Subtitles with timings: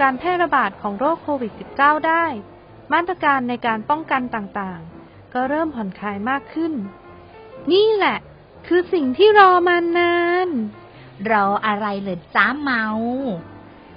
[0.00, 2.24] การแพร่ระบาดของโรคโควิด -19 ได้
[2.92, 6.72] มาตรการในการป้องกันต่างๆ ก็เริ่มผ่อนคลายมากขึ้น
[7.72, 8.18] นี่แหละ
[8.66, 10.48] คือสิ่งที่รอมานาน
[11.30, 12.84] รออะไรเหรอจ้าเมา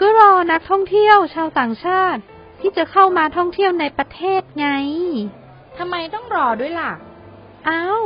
[0.00, 2.22] ก็รอนักท่องเที่ยวชาวต่างชาติ
[2.60, 4.68] ที่จะเข้ามาท่องเที่ยวในประเทศไง
[5.78, 6.92] ทำไมต้องรอด้วยล่ะ
[7.68, 8.02] อ้าว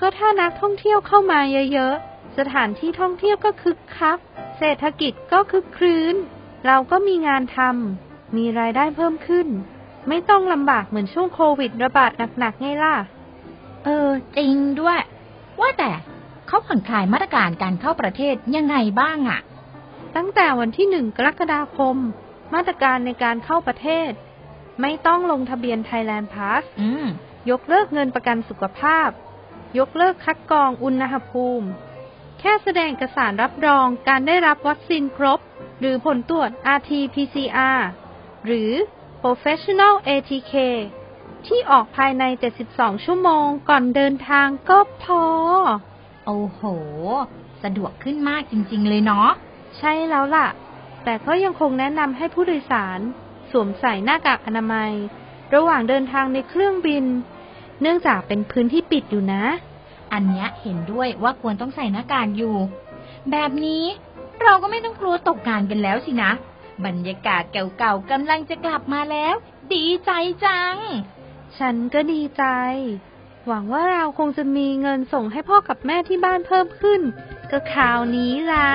[0.00, 1.40] ก็ถ้านักท่องเที่ยวเข้ามา
[1.72, 4.18] เยอะๆ สถานที่ท่องเที่ยวก็คึกคัก
[4.58, 6.14] เศรษฐกิจก็คึกครื้น
[6.66, 9.46] เราก็มีงานทำ มีรายได้เพิ่มขึ้น
[10.08, 12.94] ไม่ต้องลำบากเหมือนช่วงโควิดระบาดหนักๆไงล่ะ
[13.84, 14.98] เออ จริงด้วย
[15.60, 15.90] ว่าแต่
[16.46, 19.40] เขาผ่อนคลายมาตรการการเข้าประเทศยังไงบ้างอะ
[20.16, 21.96] ตั้งแต่วันที่หนึ่งกรกฎาคม
[22.54, 24.10] มาตรการในการเข้าประเทศ
[24.80, 27.06] ไม่ต้องลงทะเบียน Thailand Pass อืม
[27.50, 29.08] ยกเลิกเงินประกันสุขภาพ
[29.78, 31.68] ยกเลิกคัดกรองอุณหภูมิ
[32.40, 35.40] แค่แสดงเอกสารรับรองการได้รับวัคซีนครบ
[35.80, 37.80] หรือผลตรวจ RT-PCR
[38.46, 38.70] หรือ
[39.22, 40.54] Professional ATK
[41.46, 42.24] ที่ออกภายใน
[42.64, 45.22] 72 ชั่วโมงก่อนเดินทางก็พอ
[46.26, 46.62] โอ้โห
[47.62, 49.28] สะดวกขึ้นมากจริงๆเลยเนาะ
[49.78, 50.48] ใช่แล้วล่ะ
[51.04, 52.98] แต่ก็ยังคงแนะนำให้ผู้โดยสาร
[53.50, 54.92] สวมใส่หน้ากากอนามัย
[55.54, 57.04] ระหว่างเดินทางในเครื่องบิน
[57.80, 59.44] เนื่องจากเป็นพื้นที่ปิดอยู่นะ
[60.12, 62.56] อันเนี้ยเห็นด้วยว่าควรต้องใส่หน้ากากอยู่
[63.30, 63.84] แบบนี้
[64.42, 66.30] เราก็ไม่ต้องกลัวตกงานกันแล้วสินะ
[66.84, 69.34] บรรยากาศเก่าๆกำลังจะกลับมาแล้ว
[69.74, 70.10] ดีใจ
[70.44, 70.76] จัง
[71.58, 72.44] ฉันก็ดีใจ
[73.46, 77.00] หวังว่าเราคงจะมีเงินส่งให้พ่อกับแม่ที่บ้านเพิ่มขึ้น
[77.50, 78.68] ก็คราวนี้ล่ะ